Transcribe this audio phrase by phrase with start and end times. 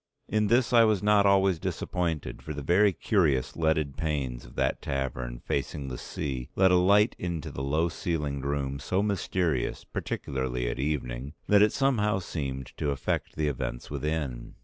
[0.27, 4.81] In this I was not always disappointed for the very curious leaded panes of that
[4.81, 10.67] tavern, facing the sea, let a light into the low ceilinged room so mysterious, particularly
[10.67, 14.55] at evening, that it somehow seemed to affect the events within.